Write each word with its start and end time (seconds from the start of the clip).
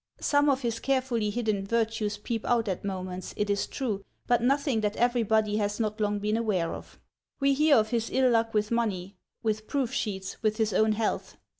Some 0.19 0.49
of 0.49 0.61
his 0.63 0.79
carefully 0.79 1.29
hidden 1.29 1.63
virtues 1.63 2.17
peep 2.17 2.43
out 2.43 2.67
at 2.67 2.83
moments, 2.83 3.35
it 3.37 3.51
is 3.51 3.67
true, 3.67 4.03
but 4.25 4.41
nothing 4.41 4.81
that 4.81 4.95
everybody 4.95 5.57
has 5.57 5.79
not 5.79 6.01
long 6.01 6.17
been 6.17 6.37
aware 6.37 6.73
of. 6.73 6.99
We 7.39 7.53
hear 7.53 7.75
of 7.75 7.89
his 7.89 8.09
ill 8.09 8.31
luck 8.31 8.51
with 8.51 8.71
money, 8.71 9.15
with 9.43 9.67
proof 9.67 9.93
sheets, 9.93 10.41
with 10.41 10.57
his 10.57 10.73
own 10.73 10.93
health. 10.93 11.37